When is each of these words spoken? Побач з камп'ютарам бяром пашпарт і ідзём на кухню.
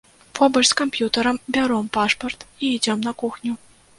Побач 0.37 0.61
з 0.69 0.77
камп'ютарам 0.79 1.37
бяром 1.57 1.91
пашпарт 1.97 2.47
і 2.65 2.71
ідзём 2.79 3.05
на 3.09 3.13
кухню. 3.25 3.53